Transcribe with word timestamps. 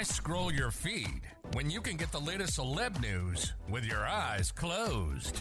Why 0.00 0.04
scroll 0.04 0.50
your 0.50 0.70
feed 0.70 1.20
when 1.52 1.68
you 1.68 1.82
can 1.82 1.98
get 1.98 2.10
the 2.10 2.18
latest 2.18 2.58
celeb 2.58 3.02
news 3.02 3.52
with 3.68 3.84
your 3.84 4.06
eyes 4.06 4.50
closed? 4.50 5.38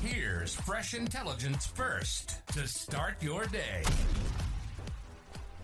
Here's 0.00 0.54
fresh 0.54 0.94
intelligence 0.94 1.66
first 1.66 2.46
to 2.52 2.68
start 2.68 3.20
your 3.20 3.44
day. 3.46 3.82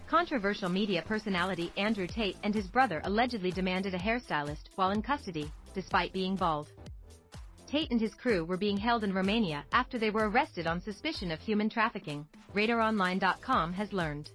Controversial 0.08 0.68
media 0.68 1.04
personality 1.06 1.72
Andrew 1.76 2.08
Tate 2.08 2.36
and 2.42 2.52
his 2.52 2.66
brother 2.66 3.00
allegedly 3.04 3.52
demanded 3.52 3.94
a 3.94 3.98
hairstylist 3.98 4.70
while 4.74 4.90
in 4.90 5.00
custody, 5.00 5.48
despite 5.72 6.12
being 6.12 6.34
bald. 6.34 6.72
Tate 7.68 7.92
and 7.92 8.00
his 8.00 8.16
crew 8.16 8.44
were 8.44 8.56
being 8.56 8.78
held 8.78 9.04
in 9.04 9.14
Romania 9.14 9.62
after 9.70 9.96
they 9.96 10.10
were 10.10 10.28
arrested 10.28 10.66
on 10.66 10.80
suspicion 10.80 11.30
of 11.30 11.38
human 11.38 11.70
trafficking, 11.70 12.26
RadarOnline.com 12.52 13.74
has 13.74 13.92
learned. 13.92 14.32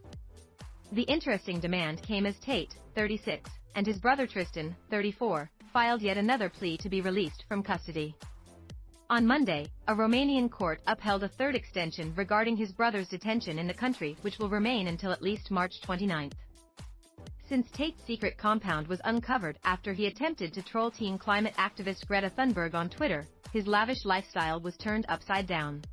The 0.93 1.01
interesting 1.01 1.59
demand 1.59 2.01
came 2.01 2.25
as 2.25 2.37
Tate, 2.37 2.75
36, 2.95 3.49
and 3.75 3.85
his 3.85 3.99
brother 3.99 4.27
Tristan, 4.27 4.75
34, 4.89 5.49
filed 5.71 6.01
yet 6.01 6.17
another 6.17 6.49
plea 6.49 6.77
to 6.77 6.89
be 6.89 7.01
released 7.01 7.45
from 7.47 7.63
custody. 7.63 8.15
On 9.09 9.27
Monday, 9.27 9.67
a 9.87 9.93
Romanian 9.93 10.49
court 10.49 10.81
upheld 10.87 11.23
a 11.23 11.27
third 11.27 11.55
extension 11.55 12.13
regarding 12.15 12.55
his 12.55 12.71
brother's 12.71 13.09
detention 13.09 13.59
in 13.59 13.67
the 13.67 13.73
country 13.73 14.17
which 14.21 14.39
will 14.39 14.49
remain 14.49 14.87
until 14.87 15.11
at 15.11 15.21
least 15.21 15.51
March 15.51 15.81
29. 15.81 16.31
Since 17.47 17.69
Tate's 17.71 18.03
secret 18.05 18.37
compound 18.37 18.87
was 18.87 19.01
uncovered 19.03 19.59
after 19.65 19.93
he 19.93 20.07
attempted 20.07 20.53
to 20.53 20.63
troll 20.63 20.89
teen 20.89 21.17
climate 21.17 21.53
activist 21.57 22.07
Greta 22.07 22.29
Thunberg 22.29 22.73
on 22.73 22.89
Twitter, 22.89 23.27
his 23.51 23.67
lavish 23.67 24.05
lifestyle 24.05 24.59
was 24.59 24.77
turned 24.77 25.05
upside 25.09 25.45
down. 25.45 25.83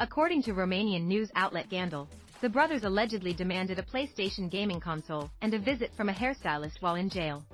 According 0.00 0.42
to 0.44 0.54
Romanian 0.54 1.02
news 1.04 1.30
outlet 1.34 1.68
Gandul, 1.68 2.08
the 2.42 2.48
brothers 2.48 2.82
allegedly 2.82 3.32
demanded 3.32 3.78
a 3.78 3.82
PlayStation 3.82 4.50
gaming 4.50 4.80
console 4.80 5.30
and 5.42 5.54
a 5.54 5.58
visit 5.60 5.92
from 5.96 6.08
a 6.08 6.12
hairstylist 6.12 6.82
while 6.82 6.96
in 6.96 7.08
jail. 7.08 7.44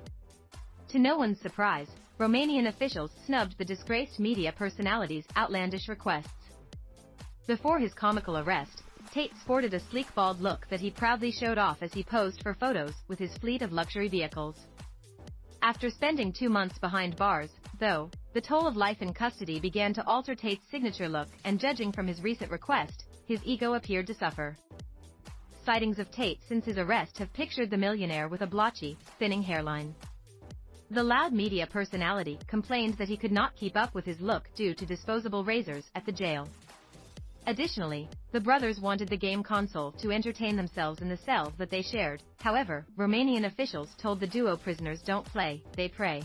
To 0.87 0.97
no 0.97 1.15
one's 1.15 1.39
surprise, 1.39 1.87
Romanian 2.19 2.67
officials 2.67 3.11
snubbed 3.27 3.55
the 3.59 3.65
disgraced 3.65 4.19
media 4.19 4.51
personality's 4.51 5.27
outlandish 5.37 5.87
requests. 5.87 6.33
Before 7.45 7.77
his 7.77 7.93
comical 7.93 8.39
arrest, 8.39 8.81
Tate 9.13 9.31
sported 9.39 9.75
a 9.75 9.79
sleek 9.79 10.07
bald 10.15 10.41
look 10.41 10.67
that 10.71 10.79
he 10.79 10.89
proudly 10.89 11.31
showed 11.31 11.59
off 11.59 11.83
as 11.83 11.93
he 11.93 12.01
posed 12.01 12.41
for 12.41 12.55
photos 12.55 12.93
with 13.07 13.19
his 13.19 13.37
fleet 13.37 13.61
of 13.61 13.71
luxury 13.71 14.07
vehicles. 14.07 14.55
After 15.61 15.91
spending 15.91 16.33
two 16.33 16.49
months 16.49 16.79
behind 16.79 17.15
bars, 17.15 17.51
though, 17.79 18.09
the 18.33 18.41
toll 18.41 18.65
of 18.65 18.75
life 18.75 19.03
in 19.03 19.13
custody 19.13 19.59
began 19.59 19.93
to 19.93 20.07
alter 20.07 20.33
Tate's 20.33 20.65
signature 20.71 21.09
look 21.09 21.27
and 21.45 21.59
judging 21.59 21.91
from 21.91 22.07
his 22.07 22.23
recent 22.23 22.49
request, 22.49 23.05
his 23.27 23.39
ego 23.45 23.75
appeared 23.75 24.07
to 24.07 24.15
suffer. 24.15 24.57
Sightings 25.69 25.99
of 25.99 26.09
Tate 26.09 26.39
since 26.47 26.65
his 26.65 26.79
arrest 26.79 27.19
have 27.19 27.31
pictured 27.31 27.69
the 27.69 27.77
millionaire 27.77 28.27
with 28.27 28.41
a 28.41 28.47
blotchy, 28.47 28.97
thinning 29.19 29.43
hairline. 29.43 29.93
The 30.89 31.03
loud 31.03 31.31
media 31.31 31.67
personality 31.67 32.39
complained 32.47 32.95
that 32.95 33.07
he 33.07 33.15
could 33.15 33.31
not 33.31 33.55
keep 33.55 33.77
up 33.77 33.93
with 33.93 34.03
his 34.03 34.19
look 34.19 34.49
due 34.55 34.73
to 34.73 34.85
disposable 34.87 35.43
razors 35.43 35.85
at 35.93 36.07
the 36.07 36.11
jail. 36.11 36.49
Additionally, 37.45 38.09
the 38.31 38.39
brothers 38.39 38.79
wanted 38.79 39.09
the 39.09 39.15
game 39.15 39.43
console 39.43 39.91
to 40.01 40.11
entertain 40.11 40.55
themselves 40.55 41.03
in 41.03 41.07
the 41.07 41.17
cell 41.17 41.53
that 41.59 41.69
they 41.69 41.83
shared. 41.83 42.23
However, 42.39 42.87
Romanian 42.97 43.45
officials 43.45 43.89
told 44.01 44.19
the 44.19 44.25
duo 44.25 44.57
prisoners 44.57 45.03
don't 45.03 45.27
play, 45.27 45.61
they 45.75 45.87
pray. 45.87 46.23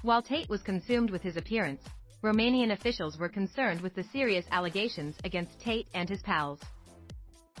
While 0.00 0.22
Tate 0.22 0.48
was 0.48 0.62
consumed 0.62 1.10
with 1.10 1.20
his 1.20 1.36
appearance, 1.36 1.82
Romanian 2.22 2.72
officials 2.72 3.18
were 3.18 3.28
concerned 3.28 3.82
with 3.82 3.94
the 3.94 4.04
serious 4.04 4.46
allegations 4.50 5.16
against 5.24 5.60
Tate 5.60 5.88
and 5.92 6.08
his 6.08 6.22
pals. 6.22 6.60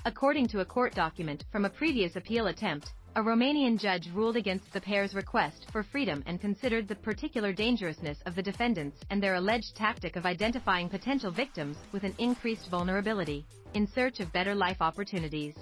According 0.08 0.48
to 0.48 0.60
a 0.60 0.64
court 0.64 0.94
document 0.94 1.44
from 1.52 1.66
a 1.66 1.68
previous 1.68 2.16
appeal 2.16 2.46
attempt, 2.46 2.94
a 3.14 3.20
Romanian 3.22 3.78
judge 3.78 4.08
ruled 4.14 4.36
against 4.36 4.72
the 4.72 4.80
pair's 4.80 5.14
request 5.14 5.66
for 5.70 5.82
freedom 5.82 6.24
and 6.24 6.40
considered 6.40 6.88
the 6.88 6.94
particular 6.94 7.52
dangerousness 7.52 8.16
of 8.24 8.34
the 8.34 8.42
defendants 8.42 8.96
and 9.10 9.22
their 9.22 9.34
alleged 9.34 9.76
tactic 9.76 10.16
of 10.16 10.24
identifying 10.24 10.88
potential 10.88 11.30
victims 11.30 11.76
with 11.92 12.04
an 12.04 12.14
increased 12.16 12.70
vulnerability, 12.70 13.44
in 13.74 13.86
search 13.86 14.18
of 14.20 14.32
better 14.32 14.54
life 14.54 14.80
opportunities. 14.80 15.54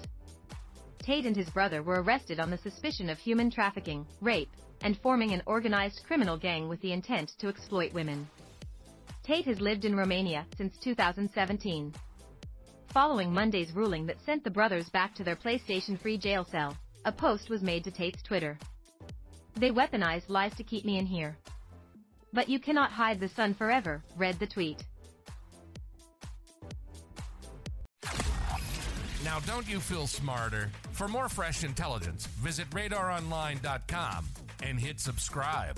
Tate 0.99 1.25
and 1.25 1.35
his 1.35 1.49
brother 1.49 1.83
were 1.83 2.01
arrested 2.01 2.39
on 2.39 2.49
the 2.49 2.57
suspicion 2.57 3.09
of 3.09 3.17
human 3.17 3.51
trafficking, 3.51 4.05
rape, 4.21 4.55
and 4.79 4.97
forming 4.99 5.33
an 5.33 5.43
organized 5.45 6.05
criminal 6.07 6.37
gang 6.37 6.69
with 6.69 6.79
the 6.79 6.93
intent 6.93 7.33
to 7.39 7.49
exploit 7.49 7.91
women. 7.91 8.25
Tate 9.23 9.43
has 9.43 9.59
lived 9.59 9.83
in 9.83 9.93
Romania 9.93 10.45
since 10.55 10.77
2017. 10.77 11.93
Following 12.97 13.31
Monday's 13.31 13.73
ruling 13.73 14.07
that 14.07 14.19
sent 14.25 14.43
the 14.43 14.49
brothers 14.49 14.89
back 14.89 15.13
to 15.13 15.23
their 15.23 15.35
PlayStation-free 15.35 16.17
jail 16.17 16.43
cell, 16.43 16.75
a 17.05 17.11
post 17.11 17.47
was 17.47 17.61
made 17.61 17.83
to 17.83 17.91
Tate's 17.91 18.23
Twitter. 18.23 18.57
They 19.55 19.69
weaponized 19.69 20.29
lies 20.29 20.55
to 20.55 20.63
keep 20.63 20.83
me 20.83 20.97
in 20.97 21.05
here. 21.05 21.37
But 22.33 22.49
you 22.49 22.57
cannot 22.57 22.89
hide 22.89 23.19
the 23.19 23.29
sun 23.29 23.53
forever, 23.53 24.01
read 24.15 24.39
the 24.39 24.47
tweet. 24.47 24.83
Now, 29.23 29.41
don't 29.45 29.69
you 29.69 29.79
feel 29.79 30.07
smarter? 30.07 30.71
For 30.93 31.07
more 31.07 31.29
fresh 31.29 31.63
intelligence, 31.63 32.25
visit 32.25 32.67
radaronline.com 32.71 34.25
and 34.63 34.79
hit 34.79 34.99
subscribe. 34.99 35.77